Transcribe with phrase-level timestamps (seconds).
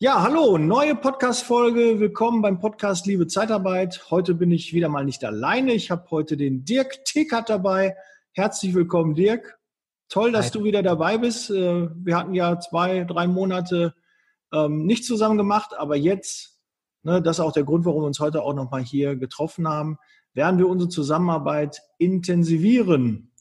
[0.00, 2.00] Ja, hallo, neue Podcast-Folge.
[2.00, 4.10] Willkommen beim Podcast Liebe Zeitarbeit.
[4.10, 5.72] Heute bin ich wieder mal nicht alleine.
[5.72, 7.96] Ich habe heute den Dirk Tickert dabei.
[8.32, 9.56] Herzlich willkommen, Dirk.
[10.08, 10.50] Toll, dass Hi.
[10.50, 11.48] du wieder dabei bist.
[11.48, 13.94] Äh, wir hatten ja zwei, drei Monate
[14.52, 16.58] ähm, nicht zusammen gemacht, aber jetzt,
[17.04, 19.98] ne, das ist auch der Grund, warum wir uns heute auch nochmal hier getroffen haben,
[20.32, 23.32] werden wir unsere Zusammenarbeit intensivieren.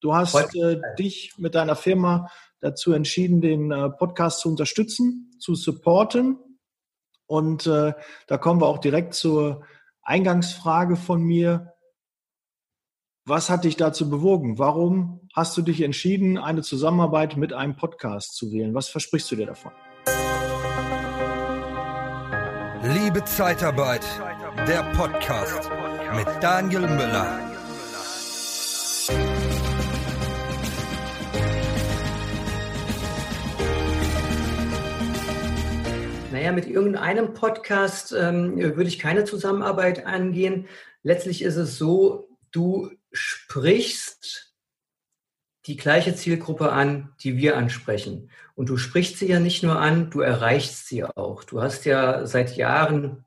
[0.00, 2.30] Du hast äh, dich mit deiner Firma
[2.62, 6.38] dazu entschieden, den äh, Podcast zu unterstützen, zu supporten.
[7.26, 7.92] Und äh,
[8.26, 9.62] da kommen wir auch direkt zur
[10.02, 11.74] Eingangsfrage von mir.
[13.24, 14.58] Was hat dich dazu bewogen?
[14.58, 18.74] Warum hast du dich entschieden, eine Zusammenarbeit mit einem Podcast zu wählen?
[18.74, 19.72] Was versprichst du dir davon?
[22.82, 24.04] Liebe Zeitarbeit,
[24.66, 25.70] der Podcast
[26.16, 27.51] mit Daniel Müller.
[36.32, 40.66] Naja, mit irgendeinem Podcast ähm, würde ich keine Zusammenarbeit angehen.
[41.02, 44.54] Letztlich ist es so, du sprichst
[45.66, 48.30] die gleiche Zielgruppe an, die wir ansprechen.
[48.54, 51.44] Und du sprichst sie ja nicht nur an, du erreichst sie auch.
[51.44, 53.26] Du hast ja seit Jahren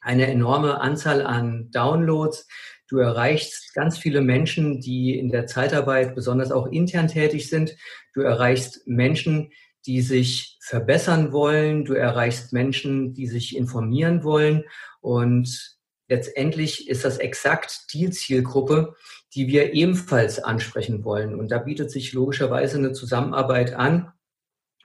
[0.00, 2.48] eine enorme Anzahl an Downloads.
[2.88, 7.76] Du erreichst ganz viele Menschen, die in der Zeitarbeit besonders auch intern tätig sind.
[8.14, 9.50] Du erreichst Menschen,
[9.86, 11.84] die sich verbessern wollen.
[11.84, 14.64] Du erreichst Menschen, die sich informieren wollen.
[15.00, 15.76] Und
[16.08, 18.94] letztendlich ist das exakt die Zielgruppe,
[19.34, 21.38] die wir ebenfalls ansprechen wollen.
[21.38, 24.12] Und da bietet sich logischerweise eine Zusammenarbeit an.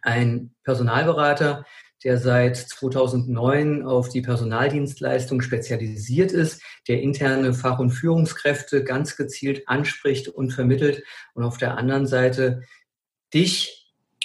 [0.04, 1.66] Ein Personalberater,
[2.04, 9.68] der seit 2009 auf die Personaldienstleistung spezialisiert ist, der interne Fach- und Führungskräfte ganz gezielt
[9.68, 12.64] anspricht und vermittelt und auf der anderen Seite
[13.34, 13.81] dich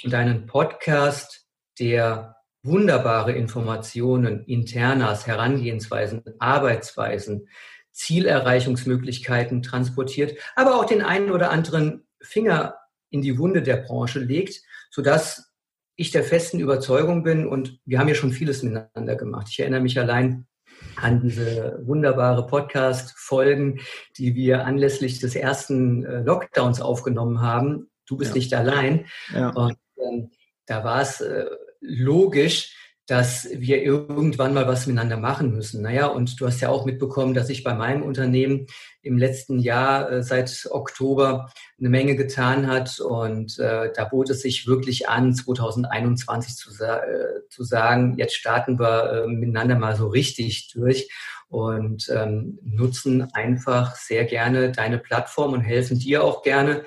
[0.06, 1.48] und einen Podcast,
[1.80, 7.48] der wunderbare Informationen, Internas, Herangehensweisen, Arbeitsweisen,
[7.90, 12.76] Zielerreichungsmöglichkeiten transportiert, aber auch den einen oder anderen Finger
[13.10, 15.53] in die Wunde der Branche legt, sodass
[15.97, 19.48] ich der festen Überzeugung bin und wir haben ja schon vieles miteinander gemacht.
[19.50, 20.47] Ich erinnere mich allein
[20.94, 23.81] an diese wunderbare Podcast-Folgen,
[24.19, 27.91] die wir anlässlich des ersten äh, Lockdowns aufgenommen haben.
[28.06, 28.36] Du bist ja.
[28.36, 29.06] nicht allein.
[29.34, 29.50] Ja.
[29.50, 30.30] Und ähm,
[30.66, 31.46] da war es äh,
[31.80, 32.74] logisch,
[33.06, 35.80] dass wir irgendwann mal was miteinander machen müssen.
[35.80, 38.66] Naja, und du hast ja auch mitbekommen, dass sich bei meinem Unternehmen
[39.00, 42.98] im letzten Jahr äh, seit Oktober eine Menge getan hat.
[42.98, 48.34] Und äh, da bot es sich wirklich an, 2021 zu, sa äh, zu sagen, jetzt
[48.34, 51.08] starten wir äh, miteinander mal so richtig durch
[51.48, 56.84] und ähm, nutzen einfach sehr gerne deine Plattform und helfen dir auch gerne,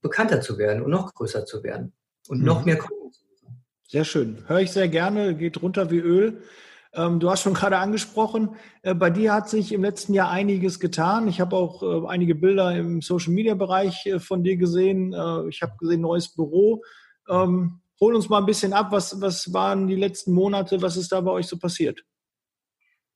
[0.00, 1.92] bekannter zu werden und noch größer zu werden
[2.28, 2.44] und mhm.
[2.44, 3.64] noch mehr Kunden zu machen.
[3.86, 4.44] Sehr schön.
[4.46, 6.42] Höre ich sehr gerne, geht runter wie Öl.
[6.94, 10.80] Ähm, du hast schon gerade angesprochen, äh, bei dir hat sich im letzten Jahr einiges
[10.80, 11.28] getan.
[11.28, 15.14] Ich habe auch äh, einige Bilder im Social-Media-Bereich äh, von dir gesehen.
[15.48, 16.82] ich habe gesehen, neues Büro.
[17.28, 18.88] Ähm, hol uns mal ein bisschen ab.
[18.90, 20.80] Was, was waren die letzten Monate?
[20.80, 22.02] Was ist da bei euch so passiert?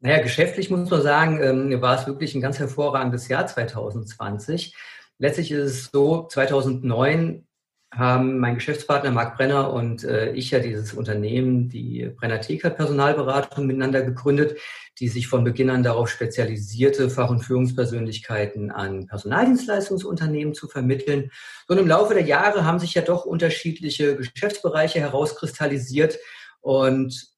[0.00, 4.74] Naja, geschäftlich muss man sagen, ähm, war es wirklich ein ganz hervorragendes Jahr 2020.
[5.22, 7.46] Letztlich ist es so, 2009
[7.94, 13.64] haben mein Geschäftspartner Marc Brenner und äh, ich ja dieses Unternehmen, die Brenner Tekert Personalberatung
[13.64, 14.58] miteinander gegründet,
[14.98, 21.30] die sich von Beginn an darauf spezialisierte Fach- und Führungspersönlichkeiten an Personaldienstleistungsunternehmen zu vermitteln.
[21.68, 26.18] Und im Laufe der Jahre haben sich ja doch unterschiedliche Geschäftsbereiche herauskristallisiert
[26.62, 27.28] und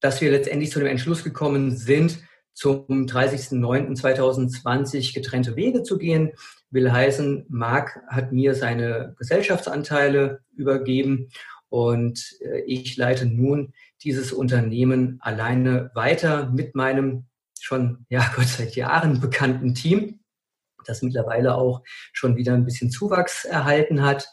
[0.00, 2.18] dass wir letztendlich zu dem Entschluss gekommen sind,
[2.54, 6.30] zum 30.09.2020 getrennte Wege zu gehen.
[6.74, 11.30] Will heißen, Marc hat mir seine Gesellschaftsanteile übergeben
[11.68, 17.26] und äh, ich leite nun dieses Unternehmen alleine weiter mit meinem
[17.60, 20.20] schon, ja, Gott seit Jahren bekannten Team,
[20.84, 24.28] das mittlerweile auch schon wieder ein bisschen Zuwachs erhalten hat.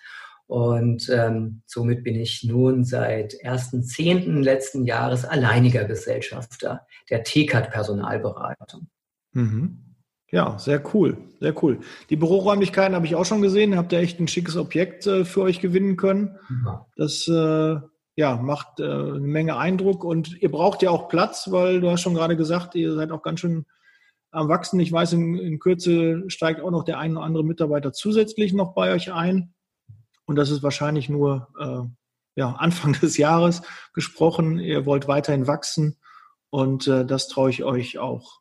[0.47, 4.41] Und ähm, somit bin ich nun seit 1.10.
[4.41, 8.90] letzten Jahres alleiniger Gesellschafter der TCAT Personalberatung.
[9.32, 9.91] Mhm.
[10.31, 11.81] Ja, sehr cool, sehr cool.
[12.09, 13.75] Die Büroräumlichkeiten habe ich auch schon gesehen.
[13.75, 16.37] Habt ihr echt ein schickes Objekt äh, für euch gewinnen können.
[16.66, 16.85] Ja.
[16.95, 17.75] Das äh,
[18.16, 22.01] ja, macht äh, eine Menge Eindruck und ihr braucht ja auch Platz, weil du hast
[22.01, 23.66] schon gerade gesagt, ihr seid auch ganz schön
[24.31, 24.79] am Wachsen.
[24.79, 28.73] Ich weiß, in, in Kürze steigt auch noch der ein oder andere Mitarbeiter zusätzlich noch
[28.73, 29.53] bei euch ein.
[30.25, 31.89] Und das ist wahrscheinlich nur äh,
[32.39, 33.63] ja, Anfang des Jahres
[33.93, 34.59] gesprochen.
[34.59, 35.97] Ihr wollt weiterhin wachsen
[36.49, 38.41] und äh, das traue ich euch auch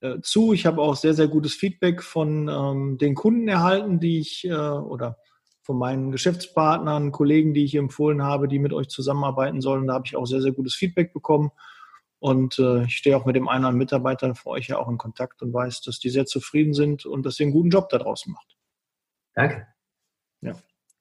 [0.00, 0.52] äh, zu.
[0.52, 4.52] Ich habe auch sehr, sehr gutes Feedback von ähm, den Kunden erhalten, die ich äh,
[4.52, 5.18] oder
[5.62, 9.86] von meinen Geschäftspartnern, Kollegen, die ich empfohlen habe, die mit euch zusammenarbeiten sollen.
[9.86, 11.50] Da habe ich auch sehr, sehr gutes Feedback bekommen.
[12.18, 14.88] Und äh, ich stehe auch mit dem einen oder anderen Mitarbeiter für euch ja auch
[14.88, 17.88] in Kontakt und weiß, dass die sehr zufrieden sind und dass ihr einen guten Job
[17.88, 18.56] da draußen macht.
[19.34, 19.66] Danke.
[20.40, 20.52] Ja.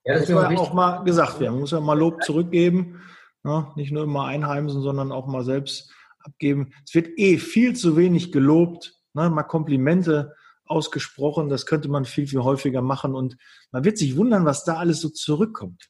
[0.06, 1.54] ja das, das muss ja auch mal gesagt werden.
[1.54, 3.02] Man muss ja mal Lob zurückgeben.
[3.44, 3.72] Ja, ne?
[3.76, 6.74] nicht nur immer einheimsen, sondern auch mal selbst abgeben.
[6.86, 9.30] Es wird eh viel zu wenig gelobt, ne?
[9.30, 10.36] mal Komplimente
[10.66, 11.50] ausgesprochen.
[11.50, 13.38] Das könnte man viel, viel häufiger machen und
[13.72, 15.90] man wird sich wundern, was da alles so zurückkommt.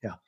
[0.00, 0.20] Ja.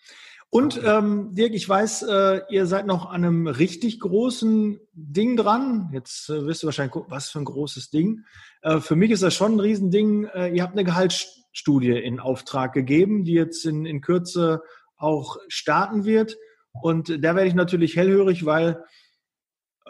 [0.52, 5.90] Und ähm, Dirk, ich weiß, äh, ihr seid noch an einem richtig großen Ding dran.
[5.92, 8.24] Jetzt äh, wirst du wahrscheinlich gucken, was für ein großes Ding.
[8.62, 10.24] Äh, für mich ist das schon ein Riesending.
[10.24, 14.62] Äh, ihr habt eine Gehaltsstudie in Auftrag gegeben, die jetzt in, in Kürze
[14.96, 16.36] auch starten wird.
[16.72, 18.84] Und da werde ich natürlich hellhörig, weil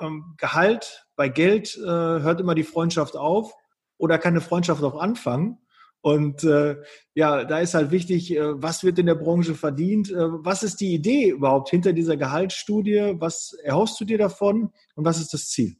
[0.00, 3.54] ähm, Gehalt bei Geld äh, hört immer die Freundschaft auf
[3.98, 5.58] oder kann eine Freundschaft auch anfangen.
[6.02, 6.76] Und äh,
[7.14, 10.10] ja, da ist halt wichtig, äh, was wird in der Branche verdient?
[10.10, 13.16] Äh, was ist die Idee überhaupt hinter dieser Gehaltsstudie?
[13.18, 15.76] Was erhoffst du dir davon und was ist das Ziel?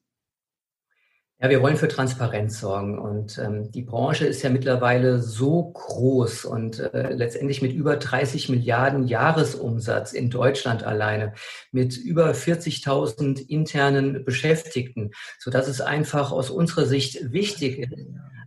[1.43, 6.45] Ja, wir wollen für Transparenz sorgen und ähm, die Branche ist ja mittlerweile so groß
[6.45, 11.33] und äh, letztendlich mit über 30 Milliarden Jahresumsatz in Deutschland alleine,
[11.73, 17.95] mit über 40.000 internen Beschäftigten, so dass es einfach aus unserer Sicht wichtig ist,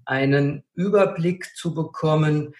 [0.05, 2.53] einen Überblick zu bekommen,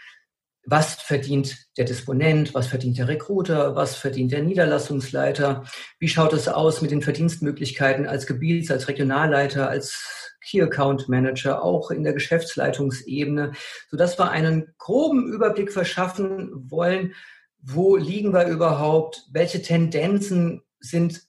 [0.65, 5.65] was verdient der Disponent, was verdient der Recruiter, was verdient der Niederlassungsleiter,
[5.99, 11.63] wie schaut es aus mit den Verdienstmöglichkeiten als Gebiets-, als Regionalleiter, als Key Account Manager,
[11.63, 13.53] auch in der Geschäftsleitungsebene,
[13.89, 17.13] sodass wir einen groben Überblick verschaffen wollen,
[17.61, 21.21] wo liegen wir überhaupt, welche Tendenzen sind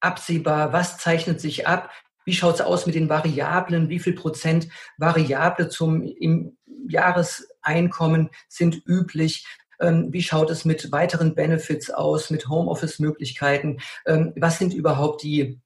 [0.00, 1.90] absehbar, was zeichnet sich ab,
[2.24, 6.56] wie schaut es aus mit den Variablen, wie viel Prozent Variable zum im
[6.88, 9.46] Jahreseinkommen sind üblich,
[9.80, 15.60] ähm, wie schaut es mit weiteren Benefits aus, mit Homeoffice-Möglichkeiten, ähm, was sind überhaupt die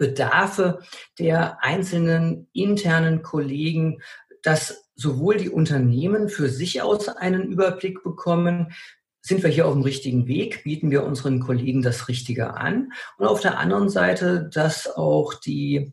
[0.00, 0.80] Bedarfe
[1.18, 4.00] der einzelnen internen Kollegen,
[4.42, 8.72] dass sowohl die Unternehmen für sich aus einen Überblick bekommen,
[9.20, 12.92] sind wir hier auf dem richtigen Weg, bieten wir unseren Kollegen das Richtige an?
[13.18, 15.92] Und auf der anderen Seite, dass auch die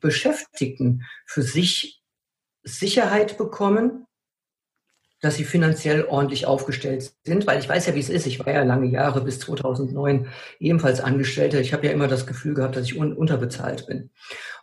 [0.00, 2.04] Beschäftigten für sich
[2.62, 4.06] Sicherheit bekommen,
[5.20, 8.26] dass sie finanziell ordentlich aufgestellt sind, weil ich weiß ja, wie es ist.
[8.26, 10.28] Ich war ja lange Jahre bis 2009
[10.58, 11.60] ebenfalls Angestellter.
[11.60, 14.10] Ich habe ja immer das Gefühl gehabt, dass ich un unterbezahlt bin.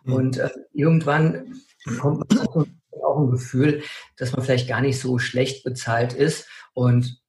[0.04, 0.12] Mhm.
[0.12, 1.54] Und äh, irgendwann
[2.00, 2.66] kommt man
[3.02, 3.82] auch ein Gefühl,
[4.16, 6.48] dass man vielleicht gar nicht so schlecht bezahlt ist.
[6.74, 7.20] Und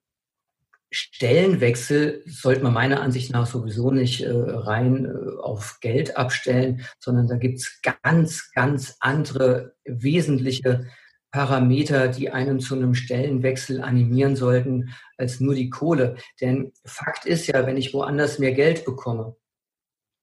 [0.91, 7.27] Stellenwechsel sollte man meiner Ansicht nach sowieso nicht äh, rein äh, auf Geld abstellen, sondern
[7.27, 10.87] da gibt's ganz, ganz andere wesentliche
[11.31, 16.17] Parameter, die einen zu einem Stellenwechsel animieren sollten, als nur die Kohle.
[16.41, 19.35] Denn Fakt ist ja, wenn ich woanders mehr Geld bekomme,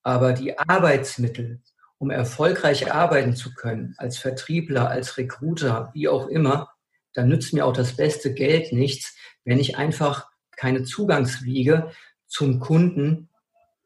[0.03, 1.61] aber die Arbeitsmittel,
[1.99, 6.71] um erfolgreich arbeiten zu können, als Vertriebler, als Recruiter, wie auch immer,
[7.13, 11.91] dann nützt mir auch das beste Geld nichts, wenn ich einfach keine Zugangswiege
[12.27, 13.31] zum Kunden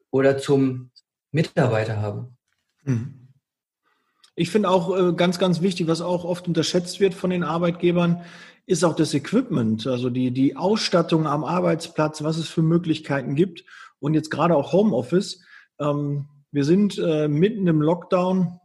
[0.09, 0.91] oder zum
[1.31, 2.31] Mitarbeiter habe.
[2.83, 3.20] Mhm.
[4.35, 8.23] Ich finde auch äh, ganz, ganz wichtig, was auch oft unterschätzt wird von den Arbeitgebern,
[8.65, 13.65] ist auch das Equipment, also die, die Ausstattung am Arbeitsplatz, was es für Möglichkeiten gibt.
[13.99, 15.43] Und jetzt gerade auch Homeoffice.
[15.79, 18.59] Ähm, wir sind äh, mitten im Lockdown.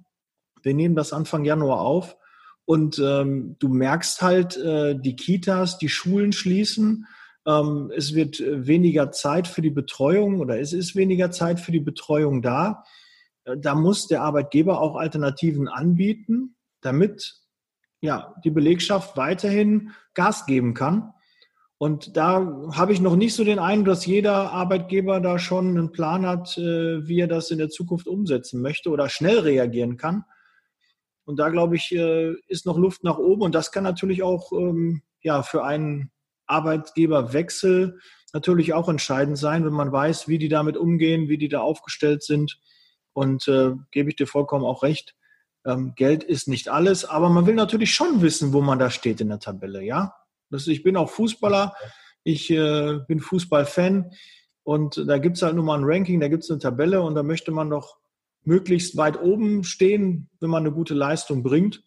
[0.62, 2.16] Wir nehmen das Anfang Januar auf.
[2.64, 7.06] Und ähm, du merkst halt, äh, die Kitas, die Schulen schließen.
[7.46, 11.80] Ähm, es wird weniger Zeit für die Betreuung oder es ist weniger Zeit für die
[11.80, 12.84] Betreuung da
[13.58, 17.36] da muss der Arbeitgeber auch Alternativen anbieten, damit
[18.00, 21.12] ja, die Belegschaft weiterhin Gas geben kann.
[21.78, 25.92] Und da habe ich noch nicht so den Eindruck, dass jeder Arbeitgeber da schon einen
[25.92, 30.24] Plan hat, äh, wie er das in der Zukunft umsetzen möchte oder schnell reagieren kann.
[31.26, 33.42] Und da glaube ich, äh, ist noch Luft nach oben.
[33.42, 36.10] Und das kann natürlich auch ähm, ja, für einen
[36.46, 37.98] Arbeitgeberwechsel
[38.32, 42.22] natürlich auch entscheidend sein, wenn man weiß, wie die damit umgehen, wie die da aufgestellt
[42.22, 42.58] sind.
[43.16, 45.14] Und äh, gebe ich dir vollkommen auch recht.
[45.64, 49.22] Ähm, Geld ist nicht alles, aber man will natürlich schon wissen, wo man da steht
[49.22, 50.14] in der Tabelle, ja.
[50.50, 51.74] Das, ich bin auch Fußballer,
[52.24, 54.12] ich äh, bin Fußballfan
[54.64, 57.14] und da gibt es halt nur mal ein Ranking, da gibt es eine Tabelle und
[57.14, 57.96] da möchte man doch
[58.44, 61.82] möglichst weit oben stehen, wenn man eine gute Leistung bringt.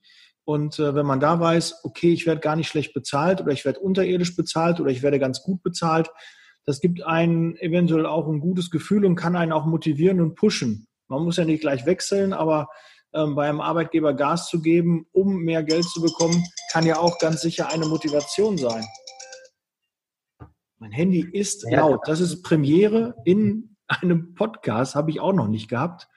[0.45, 3.65] Und äh, wenn man da weiß, okay, ich werde gar nicht schlecht bezahlt oder ich
[3.65, 6.09] werde unterirdisch bezahlt oder ich werde ganz gut bezahlt,
[6.65, 10.88] das gibt einen eventuell auch ein gutes Gefühl und kann einen auch motivieren und pushen.
[11.09, 12.69] Man muss ja nicht gleich wechseln, aber
[13.13, 17.17] ähm, bei einem Arbeitgeber Gas zu geben, um mehr Geld zu bekommen, kann ja auch
[17.19, 18.85] ganz sicher eine Motivation sein.
[20.77, 22.07] Mein Handy ist ja, laut.
[22.07, 26.07] Das ist Premiere in einem Podcast, habe ich auch noch nicht gehabt,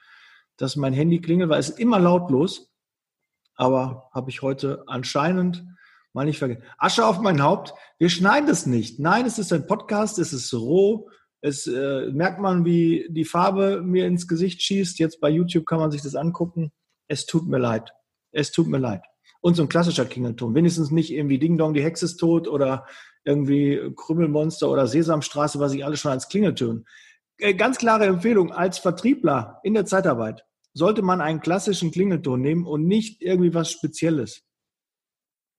[0.57, 2.71] dass mein Handy klingelt, weil es immer lautlos.
[3.55, 5.65] Aber habe ich heute anscheinend
[6.13, 6.63] mal nicht vergessen.
[6.77, 7.73] Asche auf mein Haupt.
[7.97, 8.99] Wir schneiden es nicht.
[8.99, 11.09] Nein, es ist ein Podcast, es ist roh.
[11.45, 14.97] Es äh, merkt man, wie die Farbe mir ins Gesicht schießt.
[14.97, 16.71] Jetzt bei YouTube kann man sich das angucken.
[17.09, 17.91] Es tut mir leid.
[18.31, 19.03] Es tut mir leid.
[19.41, 20.55] Und so ein klassischer Klingelton.
[20.55, 22.87] Wenigstens nicht irgendwie Ding Dong, die Hexe ist tot oder
[23.25, 26.85] irgendwie Krümmelmonster oder Sesamstraße, was ich alles schon als Klingelton.
[27.37, 32.65] Äh, ganz klare Empfehlung als Vertriebler in der Zeitarbeit sollte man einen klassischen Klingelton nehmen
[32.65, 34.43] und nicht irgendwie was Spezielles.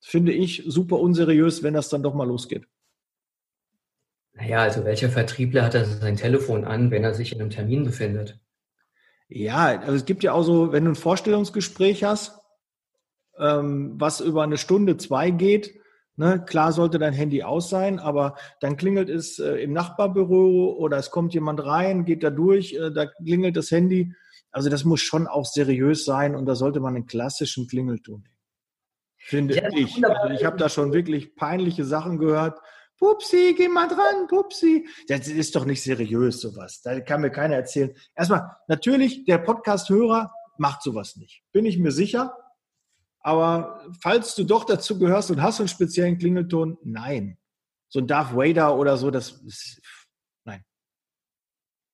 [0.02, 2.66] Finde ich super unseriös, wenn das dann doch mal losgeht.
[4.34, 7.84] Naja, also welcher Vertriebler hat das sein Telefon an, wenn er sich in einem Termin
[7.84, 8.40] befindet?
[9.28, 12.38] Ja, also es gibt ja auch so, wenn du ein Vorstellungsgespräch hast,
[13.38, 15.74] ähm, was über eine Stunde, zwei geht,
[16.16, 20.98] ne, klar sollte dein Handy aus sein, aber dann klingelt es äh, im Nachbarbüro oder
[20.98, 24.14] es kommt jemand rein, geht da durch, äh, da klingelt das Handy.
[24.50, 28.34] Also das muss schon auch seriös sein und da sollte man einen klassischen Klingelton nehmen.
[29.16, 30.04] Finde ja, ich.
[30.04, 32.60] Also ich habe da schon wirklich peinliche Sachen gehört.
[33.04, 34.88] Pupsi, geh mal dran, Pupsi.
[35.08, 36.80] Das ist doch nicht seriös, sowas.
[36.80, 37.94] Da kann mir keiner erzählen.
[38.14, 41.42] Erstmal, natürlich, der Podcast-Hörer macht sowas nicht.
[41.52, 42.34] Bin ich mir sicher.
[43.20, 47.36] Aber falls du doch dazu gehörst und hast einen speziellen Klingelton, nein.
[47.90, 49.82] So ein Darth Vader oder so, das ist,
[50.46, 50.64] nein.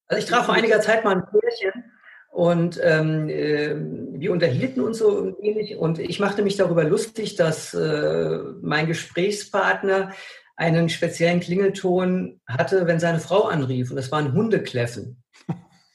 [0.07, 1.90] Also ich traf vor einiger Zeit mal ein Pärchen
[2.31, 3.75] und ähm, äh,
[4.21, 10.12] wir unterhielten uns so ähnlich und ich machte mich darüber lustig, dass äh, mein Gesprächspartner
[10.61, 15.23] einen speziellen Klingelton hatte, wenn seine Frau anrief und das war ein Hundekläffen.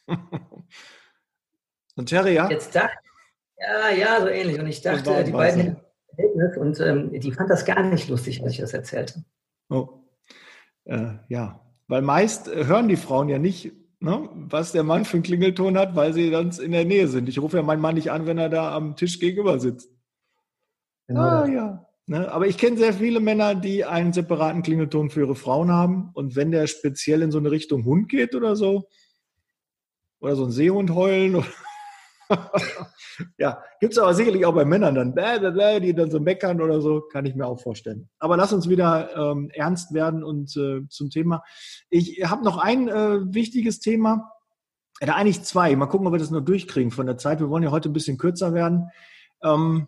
[1.98, 2.50] Und Terrier?
[2.52, 2.98] Jetzt dachte
[3.58, 4.60] ja, ja, so ähnlich.
[4.60, 5.78] Und ich dachte, die beiden
[6.58, 9.24] und ähm, die fand das gar nicht lustig, als ich das erzählte.
[9.70, 9.88] Oh.
[10.86, 15.18] Äh, ja, weil meist äh, hören die Frauen ja nicht, ne, was der Mann für
[15.18, 17.30] einen Klingelton hat, weil sie dann in der Nähe sind.
[17.30, 19.90] Ich rufe ja meinen Mann nicht an, wenn er da am Tisch gegenüber sitzt.
[21.08, 21.22] Genau.
[21.22, 21.88] Ah, ja.
[22.08, 26.12] Ne, aber ich kenne sehr viele Männer, die einen separaten Klingelton für ihre Frauen haben.
[26.14, 28.88] Und wenn der speziell in so eine Richtung Hund geht oder so,
[30.20, 31.44] oder so ein Seehund heulen
[33.38, 37.02] ja, gibt es aber sicherlich auch bei Männern dann, die dann so meckern oder so,
[37.02, 38.10] kann ich mir auch vorstellen.
[38.20, 41.44] Aber lass uns wieder ähm, ernst werden und äh, zum Thema.
[41.90, 44.32] Ich habe noch ein äh, wichtiges Thema,
[45.02, 45.76] oder äh, eigentlich zwei.
[45.76, 47.40] Mal gucken, ob wir das noch durchkriegen von der Zeit.
[47.40, 48.90] Wir wollen ja heute ein bisschen kürzer werden.
[49.44, 49.88] Ähm,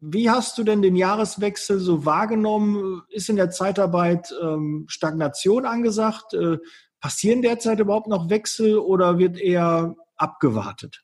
[0.00, 3.02] wie hast du denn den Jahreswechsel so wahrgenommen?
[3.08, 6.34] Ist in der Zeitarbeit ähm, Stagnation angesagt?
[6.34, 6.58] Äh,
[7.00, 11.02] passieren derzeit überhaupt noch Wechsel oder wird eher abgewartet?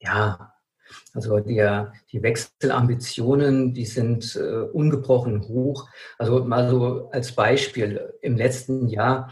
[0.00, 0.52] Ja,
[1.12, 5.88] also der, die Wechselambitionen, die sind äh, ungebrochen hoch.
[6.18, 9.30] Also mal so als Beispiel, im letzten Jahr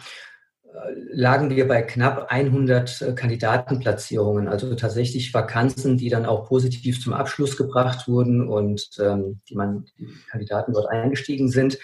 [1.11, 7.12] lagen wir bei knapp 100 äh, Kandidatenplatzierungen, also tatsächlich Vakanzen, die dann auch positiv zum
[7.12, 11.78] Abschluss gebracht wurden und ähm, die man die Kandidaten dort eingestiegen sind.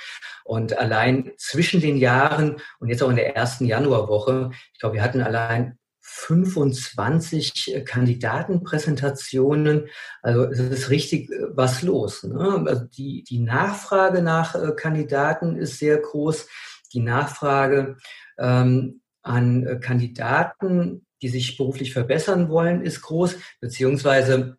[0.45, 5.03] Und allein zwischen den Jahren und jetzt auch in der ersten Januarwoche, ich glaube, wir
[5.03, 9.89] hatten allein 25 äh, Kandidatenpräsentationen.
[10.21, 12.25] Also es ist richtig äh, was los.
[12.25, 12.65] Ne?
[12.67, 16.49] Also die, die Nachfrage nach Kandidaten ist sehr groß.
[16.93, 17.97] Die Nachfrage
[18.39, 24.59] ähm, an Kandidaten, die sich beruflich verbessern wollen, ist groß, beziehungsweise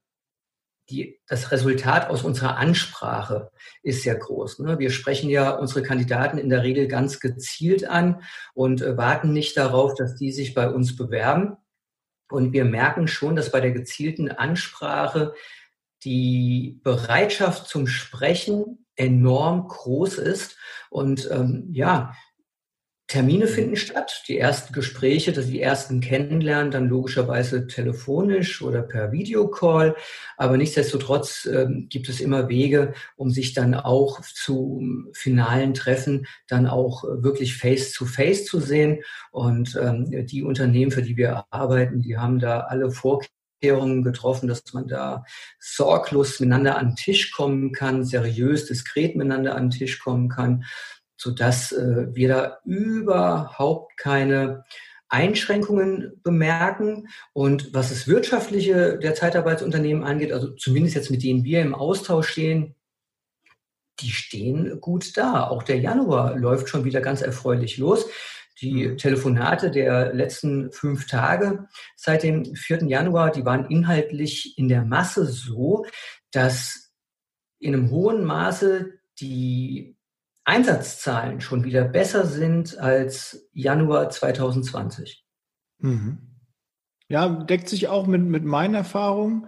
[0.89, 3.51] die, das Resultat aus unserer Ansprache
[3.83, 4.59] ist sehr groß.
[4.59, 4.79] Ne?
[4.79, 8.21] Wir sprechen ja unsere Kandidaten in der Regel ganz gezielt an
[8.53, 11.57] und äh, warten nicht darauf, dass die sich bei uns bewerben.
[12.29, 15.33] Und wir merken schon, dass bei der gezielten Ansprache
[16.03, 20.57] die Bereitschaft zum Sprechen enorm groß ist.
[20.89, 22.13] Und ähm, ja,
[23.07, 29.95] Termine finden statt, die ersten Gespräche, die ersten Kennenlernen, dann logischerweise telefonisch oder per Videocall.
[30.37, 34.81] Aber nichtsdestotrotz äh, gibt es immer Wege, um sich dann auch zu
[35.13, 39.03] finalen Treffen dann auch wirklich face-to-face -face zu sehen.
[39.31, 44.73] Und ähm, die Unternehmen, für die wir arbeiten, die haben da alle Vorkehrungen getroffen, dass
[44.73, 45.25] man da
[45.59, 50.63] sorglos miteinander an den Tisch kommen kann, seriös, diskret miteinander an den Tisch kommen kann
[51.17, 54.63] sodass äh, wir da überhaupt keine
[55.09, 57.07] Einschränkungen bemerken.
[57.33, 62.29] Und was das Wirtschaftliche der Zeitarbeitsunternehmen angeht, also zumindest jetzt mit denen wir im Austausch
[62.29, 62.75] stehen,
[63.99, 65.47] die stehen gut da.
[65.47, 68.07] Auch der Januar läuft schon wieder ganz erfreulich los.
[68.61, 68.97] Die mhm.
[68.97, 72.85] Telefonate der letzten fünf Tage seit dem 4.
[72.85, 75.85] Januar, die waren inhaltlich in der Masse so,
[76.31, 76.91] dass
[77.59, 79.95] in einem hohen Maße die
[80.45, 85.25] Einsatzzahlen schon wieder besser sind als Januar 2020.
[85.79, 86.17] Mhm.
[87.07, 89.47] Ja, deckt sich auch mit, mit meinen Erfahrungen.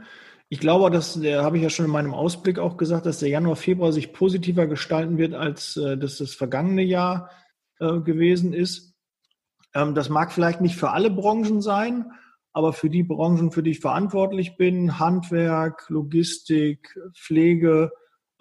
[0.50, 3.56] Ich glaube, das habe ich ja schon in meinem Ausblick auch gesagt, dass der Januar,
[3.56, 7.32] Februar sich positiver gestalten wird, als äh, das das vergangene Jahr
[7.80, 8.94] äh, gewesen ist.
[9.74, 12.12] Ähm, das mag vielleicht nicht für alle Branchen sein,
[12.54, 17.92] aber für die Branchen, für die ich verantwortlich bin, Handwerk, Logistik, Pflege,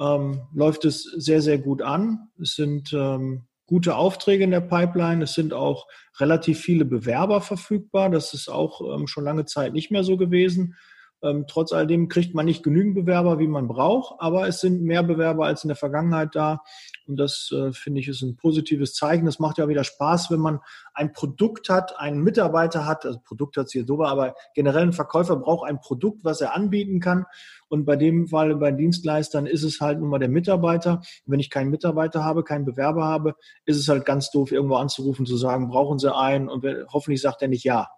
[0.01, 2.29] ähm, läuft es sehr, sehr gut an.
[2.41, 5.25] Es sind ähm, gute Aufträge in der Pipeline.
[5.25, 5.87] Es sind auch
[6.19, 8.11] relativ viele Bewerber verfügbar.
[8.11, 10.77] Das ist auch ähm, schon lange Zeit nicht mehr so gewesen.
[11.23, 15.03] Ähm, trotz alledem kriegt man nicht genügend Bewerber, wie man braucht, aber es sind mehr
[15.03, 16.63] Bewerber als in der Vergangenheit da.
[17.07, 19.27] Und das äh, finde ich ist ein positives Zeichen.
[19.27, 20.61] Das macht ja wieder Spaß, wenn man
[20.95, 23.05] ein Produkt hat, einen Mitarbeiter hat.
[23.05, 26.55] Also Produkt hat es hier so, aber generell ein Verkäufer braucht ein Produkt, was er
[26.55, 27.27] anbieten kann.
[27.69, 31.03] Und bei dem Fall bei Dienstleistern ist es halt nun mal der Mitarbeiter.
[31.27, 33.35] wenn ich keinen Mitarbeiter habe, keinen Bewerber habe,
[33.65, 36.49] ist es halt ganz doof, irgendwo anzurufen, zu sagen, brauchen Sie einen?
[36.49, 37.89] Und hoffentlich sagt er nicht ja.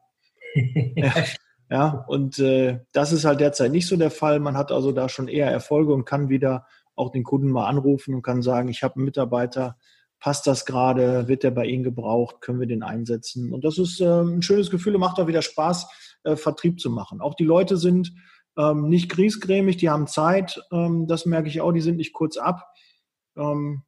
[0.96, 1.12] ja.
[1.68, 4.38] Ja, und äh, das ist halt derzeit nicht so der Fall.
[4.38, 8.14] Man hat also da schon eher Erfolge und kann wieder auch den Kunden mal anrufen
[8.14, 9.76] und kann sagen, ich habe einen Mitarbeiter,
[10.18, 13.52] passt das gerade, wird der bei Ihnen gebraucht, können wir den einsetzen.
[13.52, 15.86] Und das ist äh, ein schönes Gefühl und macht auch wieder Spaß,
[16.24, 17.20] äh, Vertrieb zu machen.
[17.20, 18.12] Auch die Leute sind
[18.58, 22.38] ähm, nicht griesgrämig, die haben Zeit, ähm, das merke ich auch, die sind nicht kurz
[22.38, 22.66] ab.
[23.36, 23.82] Ähm,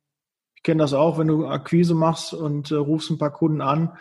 [0.57, 3.97] ich kenne das auch, wenn du Akquise machst und äh, rufst ein paar Kunden an.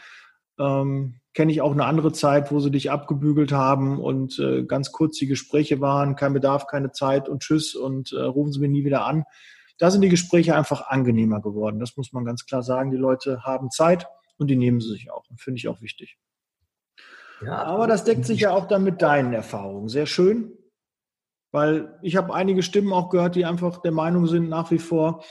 [1.38, 5.20] Kenne ich auch eine andere Zeit, wo sie dich abgebügelt haben und äh, ganz kurz
[5.20, 8.86] die Gespräche waren, kein Bedarf, keine Zeit und tschüss und äh, rufen sie mir nie
[8.86, 9.24] wieder an.
[9.78, 11.80] Da sind die Gespräche einfach angenehmer geworden.
[11.80, 12.90] Das muss man ganz klar sagen.
[12.90, 14.08] Die Leute haben Zeit
[14.40, 15.26] und die nehmen sie sich auch.
[15.38, 16.18] Finde ich auch wichtig.
[17.46, 19.90] Ja, aber das deckt sich ja auch dann mit deinen Erfahrungen.
[19.90, 20.58] Sehr schön,
[21.52, 25.24] weil ich habe einige Stimmen auch gehört, die einfach der Meinung sind nach wie vor,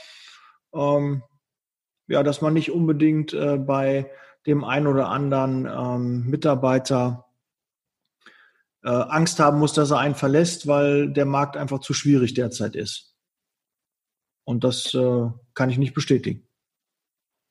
[0.73, 1.21] ähm,
[2.07, 4.09] ja, dass man nicht unbedingt äh, bei
[4.47, 7.25] dem einen oder anderen ähm, Mitarbeiter
[8.83, 12.75] äh, Angst haben muss, dass er einen verlässt, weil der Markt einfach zu schwierig derzeit
[12.75, 13.15] ist.
[14.45, 16.47] Und das äh, kann ich nicht bestätigen.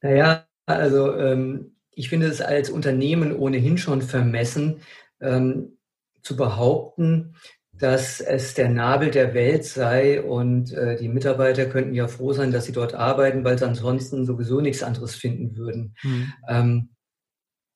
[0.00, 4.80] Naja, also ähm, ich finde es als Unternehmen ohnehin schon vermessen,
[5.20, 5.76] ähm,
[6.22, 7.36] zu behaupten,
[7.78, 12.50] dass es der Nabel der Welt sei und äh, die Mitarbeiter könnten ja froh sein,
[12.50, 15.94] dass sie dort arbeiten, weil sie ansonsten sowieso nichts anderes finden würden.
[16.02, 16.32] Mhm.
[16.48, 16.88] Ähm,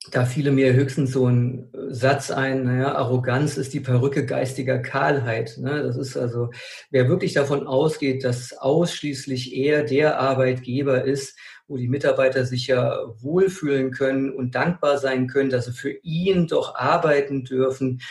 [0.09, 5.57] da fiele mir höchstens so ein Satz ein, naja, Arroganz ist die Perücke geistiger Kahlheit.
[5.59, 5.83] Ne?
[5.83, 6.49] Das ist also,
[6.89, 11.37] wer wirklich davon ausgeht, dass ausschließlich er der Arbeitgeber ist,
[11.67, 16.47] wo die Mitarbeiter sich ja wohlfühlen können und dankbar sein können, dass sie für ihn
[16.47, 18.01] doch arbeiten dürfen,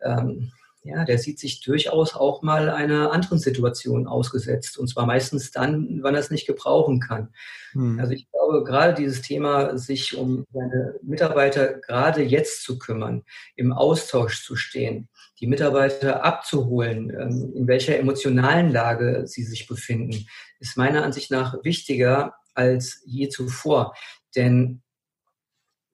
[0.00, 0.52] ähm,
[0.84, 4.76] ja, der sieht sich durchaus auch mal einer anderen Situation ausgesetzt.
[4.76, 7.28] Und zwar meistens dann, wann er es nicht gebrauchen kann.
[7.72, 8.00] Hm.
[8.00, 13.22] Also ich glaube, gerade dieses Thema, sich um seine Mitarbeiter gerade jetzt zu kümmern,
[13.54, 20.26] im Austausch zu stehen, die Mitarbeiter abzuholen, ähm, in welcher emotionalen Lage sie sich befinden,
[20.58, 23.94] ist meiner Ansicht nach wichtiger als je zuvor.
[24.34, 24.82] Denn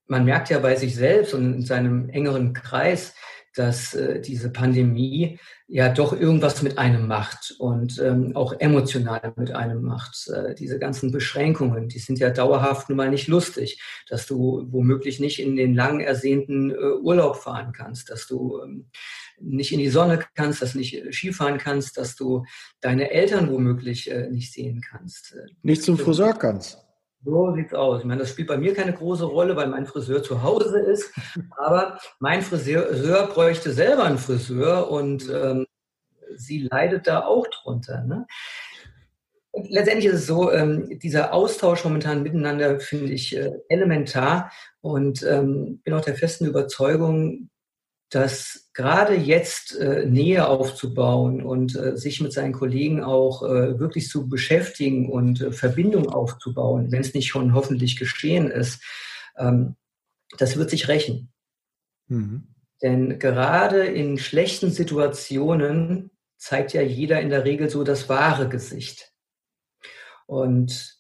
[0.07, 3.15] man merkt ja bei sich selbst und in seinem engeren Kreis,
[3.59, 9.51] dass äh, diese Pandemie ja doch irgendwas mit einem macht und ähm, auch emotional mit
[9.51, 10.29] einem macht.
[10.29, 15.21] Äh, diese ganzen Beschränkungen, die sind ja dauerhaft nun mal nicht lustig, dass du womöglich
[15.21, 18.91] nicht in den lang ersehnten äh, Urlaub fahren kannst, dass du ähm,
[19.41, 22.45] nicht in die Sonne kannst, dass du nicht äh, Skifahren kannst, dass du
[22.81, 25.35] deine Eltern womöglich äh, nicht sehen kannst.
[25.35, 26.88] Äh, nicht zum Friseur kannst.
[27.25, 28.01] So sieht's aus.
[28.01, 31.13] Ich meine, das spielt bei mir keine große Rolle, weil mein Friseur zu Hause ist.
[31.57, 35.67] Aber mein Friseur bräuchte selber einen Friseur und ähm,
[36.37, 38.05] sie leidet da auch drunter.
[38.05, 38.27] Ne?
[39.53, 45.81] Letztendlich ist es so, ähm, dieser Austausch momentan miteinander finde ich äh, elementar und ähm,
[45.83, 47.51] bin auch der festen Überzeugung,
[48.11, 54.09] dass gerade jetzt äh, Nähe aufzubauen und äh, sich mit seinen Kollegen auch äh, wirklich
[54.09, 58.83] zu beschäftigen und äh, Verbindung aufzubauen, wenn es nicht schon hoffentlich geschehen ist,
[59.37, 59.77] ähm,
[60.39, 61.33] das wird sich rächen.
[62.07, 62.55] Mhm.
[62.83, 69.13] Denn gerade in schlechten Situationen zeigt ja jeder in der Regel so das wahre Gesicht.
[70.27, 70.98] Und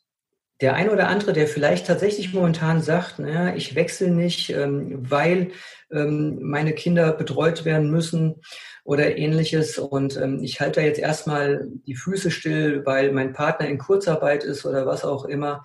[0.60, 5.52] der eine oder andere, der vielleicht tatsächlich momentan sagt, naja, ich wechsle nicht, ähm, weil
[5.92, 8.42] ähm, meine Kinder betreut werden müssen
[8.84, 13.68] oder ähnliches und ähm, ich halte da jetzt erstmal die Füße still, weil mein Partner
[13.68, 15.62] in Kurzarbeit ist oder was auch immer,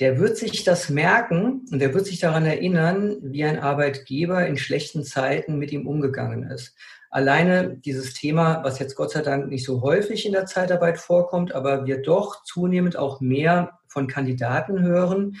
[0.00, 4.56] der wird sich das merken und der wird sich daran erinnern, wie ein Arbeitgeber in
[4.56, 6.74] schlechten Zeiten mit ihm umgegangen ist.
[7.12, 11.54] Alleine dieses Thema, was jetzt Gott sei Dank nicht so häufig in der Zeitarbeit vorkommt,
[11.54, 15.36] aber wir doch zunehmend auch mehr von Kandidaten hören,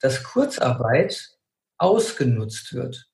[0.00, 1.38] dass Kurzarbeit
[1.78, 3.08] ausgenutzt wird.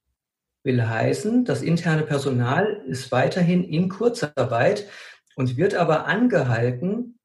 [0.65, 4.89] Will heißen, das interne Personal ist weiterhin in Kurzarbeit
[5.37, 7.19] und wird aber angehalten,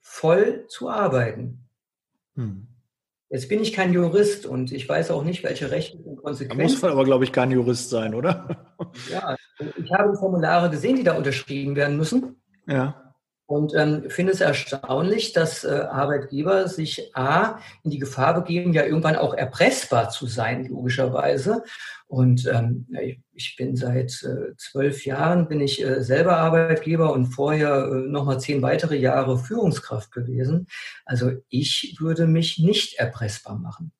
[0.00, 1.68] voll zu arbeiten.
[2.34, 2.66] Hm.
[3.30, 6.58] Jetzt bin ich kein Jurist und ich weiß auch nicht, welche rechtlichen Konsequenzen.
[6.58, 8.67] Da muss man aber, glaube ich, kein Jurist sein, oder?
[9.10, 9.36] Ja,
[9.76, 12.40] ich habe Formulare gesehen, die da unterschrieben werden müssen.
[12.66, 13.08] Ja.
[13.46, 18.84] Und ähm, finde es erstaunlich, dass äh, Arbeitgeber sich A in die Gefahr begeben, ja
[18.84, 21.62] irgendwann auch erpressbar zu sein, logischerweise.
[22.08, 22.86] Und ähm,
[23.32, 28.38] ich bin seit äh, zwölf Jahren bin ich äh, selber Arbeitgeber und vorher äh, nochmal
[28.38, 30.66] zehn weitere Jahre Führungskraft gewesen.
[31.06, 33.92] Also ich würde mich nicht erpressbar machen.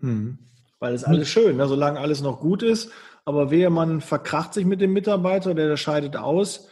[0.00, 0.38] Hm.
[0.80, 1.68] Weil es alles schön, ne?
[1.68, 2.90] solange alles noch gut ist.
[3.26, 6.68] Aber wehe, man verkracht sich mit dem Mitarbeiter, der scheidet aus,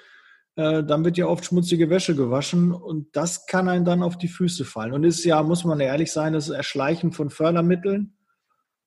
[0.57, 4.29] äh, dann wird ja oft schmutzige Wäsche gewaschen und das kann einem dann auf die
[4.29, 4.93] Füße fallen.
[4.93, 8.17] Und ist ja, muss man ehrlich sein, das Erschleichen von Fördermitteln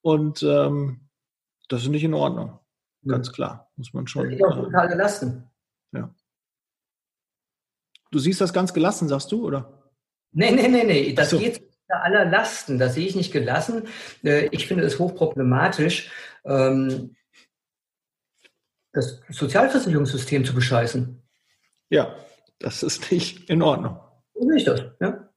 [0.01, 1.09] und ähm,
[1.67, 2.57] das ist nicht in Ordnung.
[3.05, 4.29] Ganz klar, muss man schon.
[4.29, 5.49] Das ist auch total gelassen.
[5.91, 6.13] Ja.
[8.11, 9.91] Du siehst das ganz gelassen, sagst du, oder?
[10.31, 11.13] Nee, nee, nee, nee.
[11.13, 11.39] Das so.
[11.39, 12.79] geht aller Lasten.
[12.79, 13.83] Das sehe ich nicht gelassen.
[14.23, 16.11] Äh, ich finde es hochproblematisch,
[16.45, 17.15] ähm,
[18.97, 21.21] das Sozialversicherungssystem zu bescheißen.
[21.89, 22.15] Ja,
[22.59, 23.99] das ist nicht in Ordnung.
[24.33, 25.29] So sehe ich das, ja.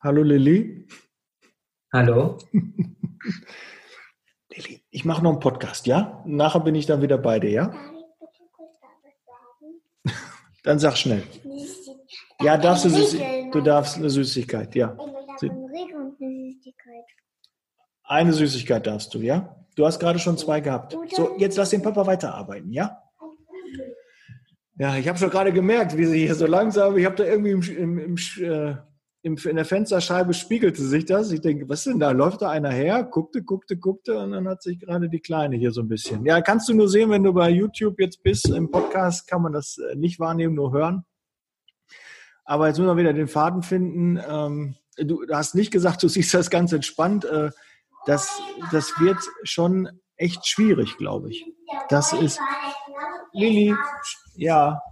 [0.00, 0.86] Hallo Lilly.
[1.92, 2.38] Hallo.
[4.52, 6.22] Lilly, ich mache noch einen Podcast, ja?
[6.24, 7.74] Nachher bin ich dann wieder bei dir, ja?
[10.62, 11.24] Dann sag schnell.
[12.40, 13.52] Ja, darfst du Süßigkeit.
[13.54, 14.96] Du darfst eine Süßigkeit, ja.
[18.04, 19.59] Eine Süßigkeit darfst du, ja?
[19.80, 20.94] Du hast gerade schon zwei gehabt.
[21.12, 22.98] So, jetzt lass den Papa weiterarbeiten, ja?
[24.76, 27.52] Ja, ich habe schon gerade gemerkt, wie sie hier so langsam, ich habe da irgendwie
[27.52, 28.74] im, im, im, äh,
[29.22, 31.32] im, in der Fensterscheibe spiegelte sich das.
[31.32, 32.10] Ich denke, was ist denn da?
[32.10, 33.04] Läuft da einer her?
[33.04, 36.26] Guckte, guckte, guckte und dann hat sich gerade die Kleine hier so ein bisschen.
[36.26, 38.50] Ja, kannst du nur sehen, wenn du bei YouTube jetzt bist.
[38.50, 41.06] Im Podcast kann man das äh, nicht wahrnehmen, nur hören.
[42.44, 44.20] Aber jetzt müssen wir wieder den Faden finden.
[44.28, 47.24] Ähm, du hast nicht gesagt, du siehst das ganz entspannt.
[48.06, 48.40] Das,
[48.72, 51.44] das wird schon echt schwierig, glaube ich.
[51.88, 52.40] Das ist.
[53.32, 53.74] Lili,
[54.34, 54.82] ja,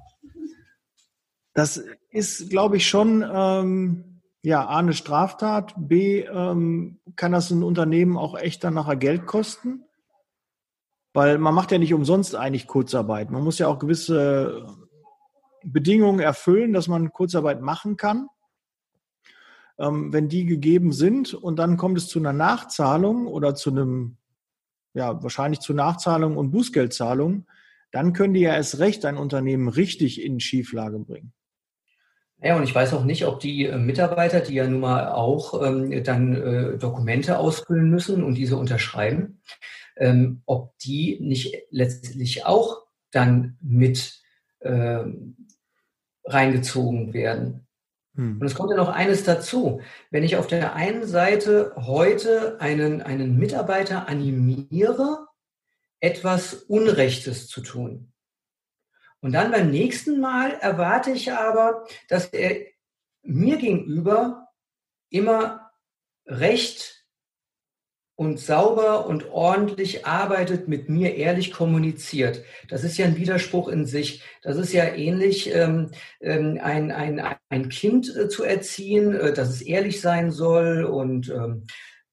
[1.55, 7.65] das ist, glaube ich, schon ähm, ja, A, eine Straftat, B, ähm, kann das ein
[7.65, 9.85] Unternehmen auch echt dann nachher Geld kosten.
[11.13, 13.31] Weil man macht ja nicht umsonst eigentlich Kurzarbeit.
[13.31, 14.67] Man muss ja auch gewisse
[15.65, 18.29] Bedingungen erfüllen, dass man Kurzarbeit machen kann.
[19.79, 24.17] Ähm, wenn die gegeben sind und dann kommt es zu einer Nachzahlung oder zu einem,
[24.95, 27.47] ja, wahrscheinlich zu Nachzahlung und Bußgeldzahlung,
[27.93, 31.33] dann können die ja erst recht ein Unternehmen richtig in Schieflage bringen.
[32.41, 35.61] Ja, und ich weiß auch nicht, ob die äh, Mitarbeiter, die ja nun mal auch
[35.61, 39.43] ähm, dann äh, Dokumente ausfüllen müssen und diese unterschreiben,
[39.97, 44.21] ähm, ob die nicht letztlich auch dann mit
[44.61, 45.05] äh,
[46.25, 47.68] reingezogen werden.
[48.19, 48.41] Hm.
[48.41, 49.81] Und es kommt ja noch eines dazu.
[50.11, 55.29] Wenn ich auf der einen Seite heute einen, einen Mitarbeiter animiere,
[56.01, 58.13] etwas Unrechtes zu tun.
[59.21, 62.67] Und dann beim nächsten Mal erwarte ich aber, dass er
[63.23, 64.49] mir gegenüber
[65.11, 65.71] immer
[66.27, 66.98] recht
[68.19, 72.43] und sauber und ordentlich arbeitet, mit mir ehrlich kommuniziert.
[72.69, 74.25] Das ist ja ein Widerspruch in sich.
[74.43, 79.51] Das ist ja ähnlich, ähm, ähm ein, ein, ein Kind äh, zu erziehen, äh, dass
[79.51, 81.63] es ehrlich sein soll und ähm,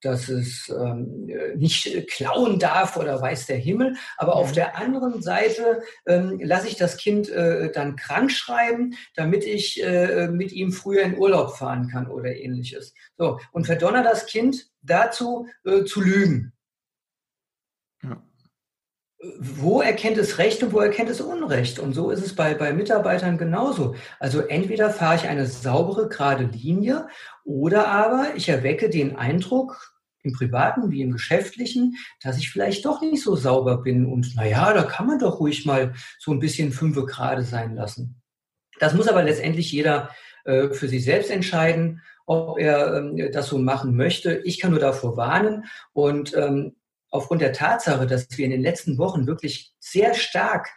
[0.06, 3.96] dass es ähm, nicht klauen darf oder weiß der Himmel.
[4.18, 9.44] Aber auf der anderen Seite ähm, lasse ich das Kind äh, dann krank schreiben, damit
[9.46, 12.94] ich äh, mit ihm früher in Urlaub fahren kann oder ähnliches.
[13.18, 16.54] So, und verdonner das Kind dazu äh, zu lügen.
[18.04, 18.22] Ja.
[19.40, 21.80] Wo erkennt es Recht und wo erkennt es Unrecht?
[21.80, 23.96] Und so ist es bei, bei Mitarbeitern genauso.
[24.20, 27.08] Also entweder fahre ich eine saubere, gerade Linie
[27.44, 29.95] oder aber ich erwecke den Eindruck,
[30.26, 34.74] im privaten wie im geschäftlichen, dass ich vielleicht doch nicht so sauber bin und naja,
[34.74, 38.22] da kann man doch ruhig mal so ein bisschen fünfe gerade sein lassen.
[38.80, 40.10] Das muss aber letztendlich jeder
[40.44, 44.38] äh, für sich selbst entscheiden, ob er ähm, das so machen möchte.
[44.44, 46.76] Ich kann nur davor warnen und ähm,
[47.10, 50.70] aufgrund der Tatsache, dass wir in den letzten Wochen wirklich sehr stark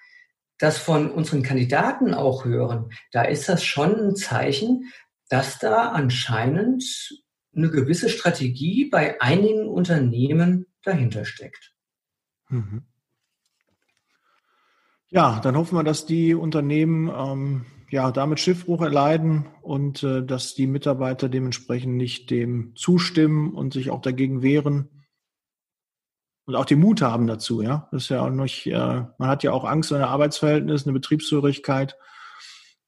[0.59, 4.93] das von unseren Kandidaten auch hören, da ist das schon ein Zeichen,
[5.29, 6.85] dass da anscheinend
[7.55, 11.75] eine gewisse Strategie bei einigen Unternehmen dahinter steckt.
[12.49, 12.83] Mhm.
[15.11, 20.55] Ja, dann hoffen wir, dass die Unternehmen ähm, ja damit Schiffbruch erleiden und äh, dass
[20.55, 24.91] die Mitarbeiter dementsprechend nicht dem zustimmen und sich auch dagegen wehren
[26.45, 27.63] und auch den Mut haben dazu.
[27.63, 28.67] Ja, das ist ja auch nicht.
[28.67, 31.97] Äh, man hat ja auch Angst um ein Arbeitsverhältnis, eine Betriebshörigkeit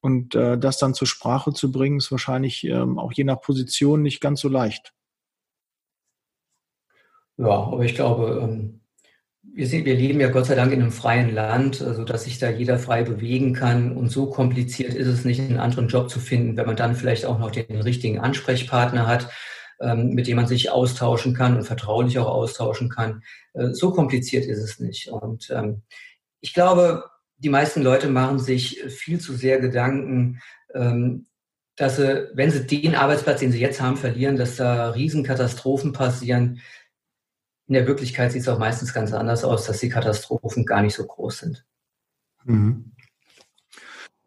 [0.00, 4.02] und äh, das dann zur Sprache zu bringen, ist wahrscheinlich ähm, auch je nach Position
[4.02, 4.92] nicht ganz so leicht.
[7.36, 8.80] Ja, aber ich glaube, ähm,
[9.42, 12.38] wir, sind, wir leben ja Gott sei Dank in einem freien Land, also dass sich
[12.38, 13.96] da jeder frei bewegen kann.
[13.96, 17.24] Und so kompliziert ist es nicht, einen anderen Job zu finden, wenn man dann vielleicht
[17.24, 19.30] auch noch den richtigen Ansprechpartner hat,
[19.80, 23.22] ähm, mit dem man sich austauschen kann und vertraulich auch austauschen kann.
[23.54, 25.08] Äh, so kompliziert ist es nicht.
[25.08, 25.82] Und ähm,
[26.40, 27.04] ich glaube,
[27.40, 30.40] die meisten Leute machen sich viel zu sehr Gedanken,
[30.74, 31.26] ähm,
[31.76, 36.60] dass sie, wenn sie den Arbeitsplatz, den sie jetzt haben, verlieren, dass da Riesenkatastrophen passieren.
[37.66, 40.94] In der Wirklichkeit sieht es auch meistens ganz anders aus, dass die Katastrophen gar nicht
[40.94, 41.64] so groß sind.
[42.44, 42.92] Mhm.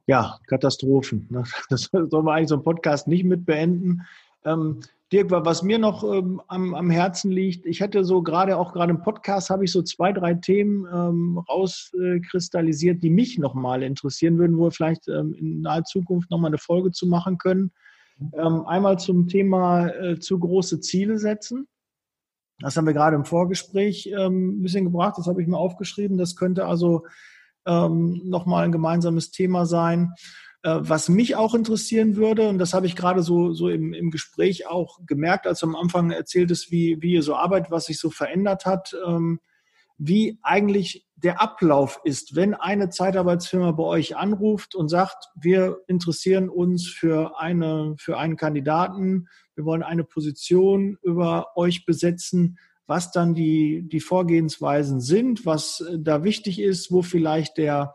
[0.08, 1.28] Ja, Katastrophen.
[1.30, 1.44] Ne?
[1.70, 4.02] Das soll man eigentlich so einen Podcast nicht mit beenden.
[4.44, 4.82] Ähm,
[5.14, 8.92] Dirk, was mir noch ähm, am, am, Herzen liegt, ich hatte so gerade auch gerade
[8.92, 14.58] im Podcast habe ich so zwei, drei Themen ähm, rauskristallisiert, die mich nochmal interessieren würden,
[14.58, 17.72] wo wir vielleicht ähm, in naher Zukunft nochmal eine Folge zu machen können.
[18.34, 21.68] Ähm, einmal zum Thema äh, zu große Ziele setzen.
[22.60, 26.18] Das haben wir gerade im Vorgespräch ähm, ein bisschen gebracht, das habe ich mir aufgeschrieben.
[26.18, 27.06] Das könnte also
[27.68, 30.12] ähm, nochmal ein gemeinsames Thema sein.
[30.64, 34.12] Äh, was mich auch interessieren würde, und das habe ich gerade so, so im, im
[34.12, 38.00] Gespräch auch gemerkt, als du am Anfang erzähltest, wie, wie ihr so arbeitet, was sich
[38.00, 39.42] so verändert hat, ähm,
[39.98, 46.50] wie eigentlich der Ablauf ist, wenn eine Zeitarbeitsfirma bei euch anruft und sagt, wir interessieren
[46.50, 53.34] uns für, eine, für einen Kandidaten, wir wollen eine Position über euch besetzen, was dann
[53.34, 57.94] die, die Vorgehensweisen sind, was da wichtig ist, wo vielleicht der,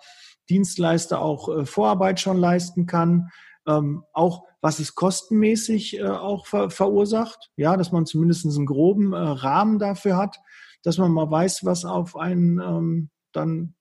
[0.48, 3.30] Dienstleister auch äh, Vorarbeit schon leisten kann,
[3.66, 9.12] ähm, auch was es kostenmäßig äh, auch ver verursacht, ja, dass man zumindest einen groben
[9.12, 10.38] äh, Rahmen dafür hat,
[10.82, 13.74] dass man mal weiß, was auf einen ähm, dann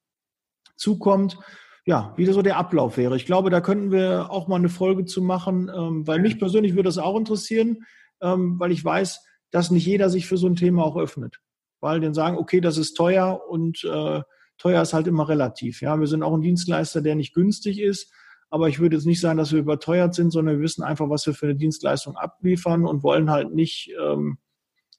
[0.75, 1.39] zukommt.
[1.85, 3.15] Ja, wie so der Ablauf wäre.
[3.15, 6.73] Ich glaube, da könnten wir auch mal eine Folge zu machen, ähm, weil mich persönlich
[6.73, 7.85] würde das auch interessieren,
[8.21, 11.39] ähm, weil ich weiß, dass nicht jeder sich für so ein Thema auch öffnet.
[11.79, 14.21] Weil dann sagen, okay, das ist teuer und äh,
[14.57, 15.81] teuer ist halt immer relativ.
[15.81, 18.11] Ja, wir sind auch ein Dienstleister, der nicht günstig ist.
[18.49, 21.25] Aber ich würde jetzt nicht sagen, dass wir überteuert sind, sondern wir wissen einfach, was
[21.25, 24.37] wir für eine Dienstleistung abliefern und wollen halt nicht, ähm,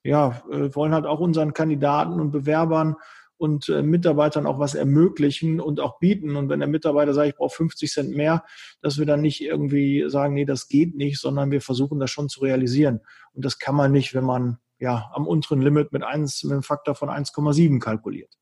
[0.03, 2.95] ja, äh, wollen halt auch unseren Kandidaten und Bewerbern
[3.37, 6.35] und äh, Mitarbeitern auch was ermöglichen und auch bieten.
[6.35, 8.43] Und wenn der Mitarbeiter sagt, ich brauche 50 Cent mehr,
[8.81, 12.29] dass wir dann nicht irgendwie sagen, nee, das geht nicht, sondern wir versuchen das schon
[12.29, 12.99] zu realisieren.
[13.33, 16.63] Und das kann man nicht, wenn man ja am unteren Limit mit, eins, mit einem
[16.63, 18.38] Faktor von 1,7 kalkuliert.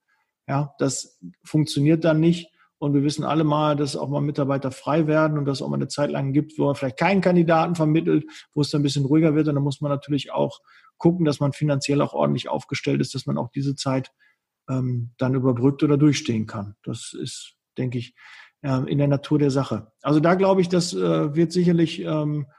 [0.48, 2.52] Ja, das funktioniert dann nicht.
[2.80, 5.78] Und wir wissen alle mal, dass auch mal Mitarbeiter frei werden und dass auch mal
[5.78, 9.06] eine Zeit lang gibt, wo man vielleicht keinen Kandidaten vermittelt, wo es dann ein bisschen
[9.06, 9.48] ruhiger wird.
[9.48, 10.60] Und dann muss man natürlich auch
[10.98, 14.12] gucken, dass man finanziell auch ordentlich aufgestellt ist, dass man auch diese Zeit
[14.70, 16.76] ähm, dann überbrückt oder durchstehen kann.
[16.84, 18.14] Das ist, denke ich,
[18.62, 19.92] äh, in der Natur der Sache.
[20.02, 22.52] Also da glaube ich, das äh, wird sicherlich ähm, äh,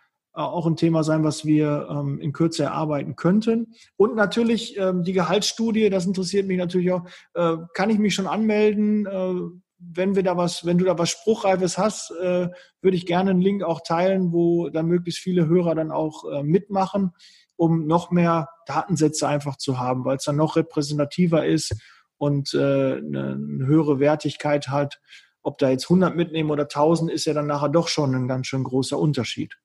[0.46, 3.74] auch ein Thema sein, was wir ähm, in Kürze erarbeiten könnten.
[3.96, 7.04] Und natürlich ähm, die Gehaltsstudie, das interessiert mich natürlich auch.
[7.34, 9.06] Äh, kann ich mich schon anmelden?
[9.06, 9.34] Äh,
[9.78, 12.48] wenn wir da was, wenn du da was Spruchreifes hast, äh,
[12.80, 16.42] würde ich gerne einen Link auch teilen, wo dann möglichst viele Hörer dann auch äh,
[16.42, 17.12] mitmachen,
[17.56, 21.74] um noch mehr Datensätze einfach zu haben, weil es dann noch repräsentativer ist
[22.16, 25.00] und äh, eine, eine höhere Wertigkeit hat.
[25.42, 28.48] Ob da jetzt 100 mitnehmen oder 1000 ist ja dann nachher doch schon ein ganz
[28.48, 29.56] schön großer Unterschied.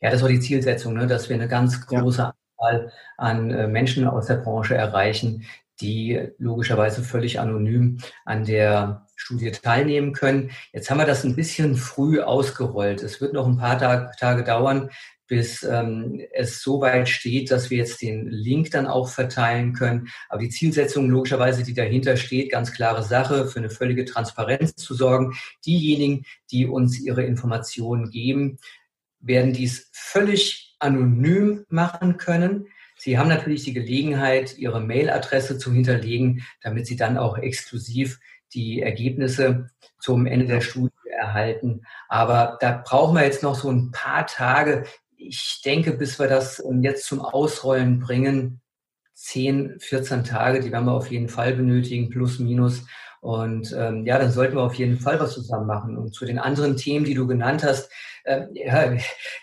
[0.00, 2.34] Ja, das war die Zielsetzung, ne, dass wir eine ganz große ja.
[2.58, 5.46] Anzahl an äh, Menschen aus der Branche erreichen,
[5.80, 10.50] die logischerweise völlig anonym an der Studie teilnehmen können.
[10.72, 13.02] Jetzt haben wir das ein bisschen früh ausgerollt.
[13.02, 14.90] Es wird noch ein paar Tag, Tage dauern,
[15.26, 20.08] bis ähm, es so weit steht, dass wir jetzt den Link dann auch verteilen können.
[20.28, 24.94] Aber die Zielsetzung logischerweise, die dahinter steht, ganz klare Sache, für eine völlige Transparenz zu
[24.94, 25.34] sorgen.
[25.64, 28.58] Diejenigen, die uns ihre Informationen geben,
[29.20, 32.66] werden dies völlig anonym machen können.
[32.98, 38.18] Sie haben natürlich die Gelegenheit, Ihre Mailadresse zu hinterlegen, damit Sie dann auch exklusiv
[38.54, 41.82] die Ergebnisse zum Ende der Studie erhalten.
[42.08, 44.84] Aber da brauchen wir jetzt noch so ein paar Tage.
[45.16, 48.60] Ich denke, bis wir das jetzt zum Ausrollen bringen,
[49.14, 52.84] 10, 14 Tage, die werden wir auf jeden Fall benötigen, plus minus.
[53.20, 55.96] Und ähm, ja, dann sollten wir auf jeden Fall was zusammen machen.
[55.96, 57.90] Und zu den anderen Themen, die du genannt hast,
[58.26, 58.92] Ähm, ja,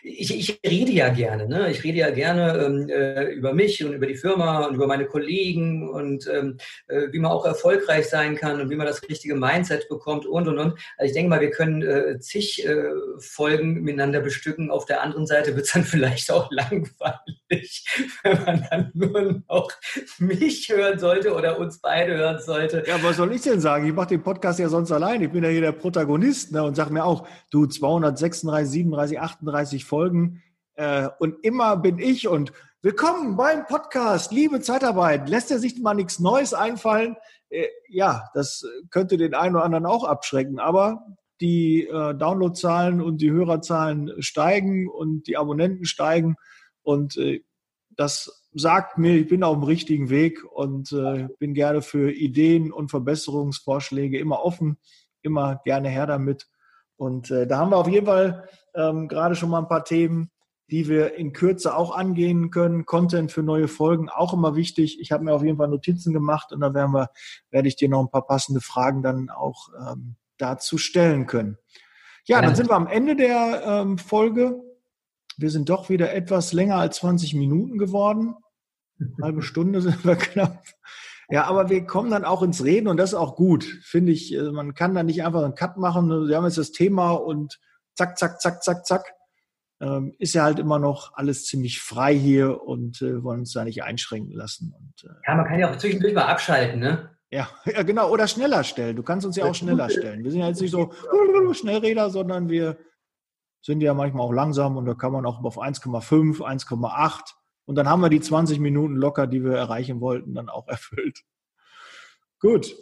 [0.04, 1.72] ich, ich rede ja gerne, ne?
[1.72, 5.06] Ich rede ja gerne ähm, äh, über mich und über die Firma und über meine
[5.06, 9.36] Kollegen und ähm, äh, wie man auch erfolgreich sein kann und wie man das richtige
[9.36, 10.74] Mindset bekommt und und und.
[10.98, 12.84] Also ich denke mal, wir können äh, zig äh,
[13.20, 14.70] Folgen miteinander bestücken.
[14.70, 17.86] Auf der anderen Seite wird es dann vielleicht auch langweilig,
[18.24, 19.72] wenn man dann nur noch
[20.20, 22.84] mich hören sollte oder uns beide hören sollte.
[22.86, 23.88] Ja, was soll ich denn sagen?
[23.88, 25.22] Ich mache den Podcast ja sonst allein.
[25.22, 29.86] Ich bin ja hier der Protagonist ne, und sage mir auch, du 236, 37, 38
[29.86, 30.42] Folgen
[30.76, 35.30] äh, und immer bin ich und willkommen beim Podcast, liebe Zeitarbeit.
[35.30, 37.16] Lässt er sich mal nichts Neues einfallen?
[37.50, 41.06] Äh, ja, das könnte den einen oder anderen auch abschrecken, aber
[41.40, 46.36] die äh, Downloadzahlen und die Hörerzahlen steigen und die Abonnenten steigen
[46.82, 47.44] und äh,
[47.96, 52.72] das sagt mir, ich bin auf dem richtigen Weg und äh, bin gerne für Ideen
[52.72, 54.78] und Verbesserungsvorschläge immer offen,
[55.22, 56.48] immer gerne her damit.
[56.96, 60.32] Und äh, da haben wir auf jeden Fall ähm, gerade schon mal ein paar Themen,
[60.70, 62.86] die wir in Kürze auch angehen können.
[62.86, 65.00] Content für neue Folgen auch immer wichtig.
[65.00, 67.10] Ich habe mir auf jeden Fall Notizen gemacht und da werden wir,
[67.52, 71.58] werde ich dir noch ein paar passende Fragen dann auch ähm, dazu stellen können.
[72.26, 74.62] Ja, dann sind wir am Ende der ähm, Folge.
[75.38, 78.36] Wir sind doch wieder etwas länger als 20 Minuten geworden.
[79.00, 80.64] Eine halbe Stunde sind wir knapp.
[81.30, 84.38] Ja, aber wir kommen dann auch ins Reden und das ist auch gut, finde ich.
[84.38, 86.10] Also man kann da nicht einfach einen Cut machen.
[86.28, 87.60] Wir haben jetzt das Thema und
[87.96, 89.14] zack, zack, zack, zack, zack.
[89.82, 93.64] Ähm, ist ja halt immer noch alles ziemlich frei hier und äh, wollen uns da
[93.64, 94.74] nicht einschränken lassen.
[94.78, 97.10] Und, äh, ja, man kann ja auch zwischendurch mal abschalten, ne?
[97.32, 98.10] Ja, ja, genau.
[98.10, 98.96] Oder schneller stellen.
[98.96, 100.24] Du kannst uns ja auch schneller stellen.
[100.24, 100.94] Wir sind ja jetzt nicht so
[101.54, 102.78] Schnellräder, sondern wir
[103.62, 107.20] sind ja manchmal auch langsam und da kann man auch auf 1,5, 1,8
[107.66, 111.24] und dann haben wir die 20 Minuten locker, die wir erreichen wollten, dann auch erfüllt.
[112.40, 112.76] Gut.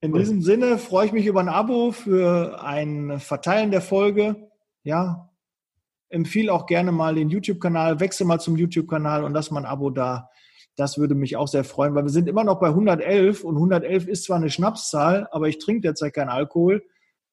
[0.00, 4.47] In diesem Sinne freue ich mich über ein Abo für ein Verteilen der Folge.
[4.88, 5.28] Ja,
[6.08, 9.90] empfehle auch gerne mal den YouTube-Kanal, wechsle mal zum YouTube-Kanal und lass mal ein Abo
[9.90, 10.30] da.
[10.76, 14.08] Das würde mich auch sehr freuen, weil wir sind immer noch bei 111 und 111
[14.08, 16.82] ist zwar eine Schnapszahl, aber ich trinke derzeit keinen Alkohol.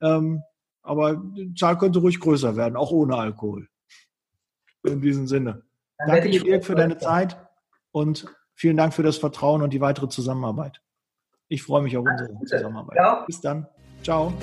[0.02, 0.44] Ähm,
[0.82, 3.70] aber die Zahl könnte ruhig größer werden, auch ohne Alkohol.
[4.84, 5.62] In diesem Sinne.
[5.98, 7.38] Dann Danke dir, Dirk, für deine Zeit
[7.92, 10.82] und vielen Dank für das Vertrauen und die weitere Zusammenarbeit.
[11.48, 12.98] Ich freue mich auf unsere Zusammenarbeit.
[13.26, 13.66] Bis dann.
[14.04, 14.34] Ciao.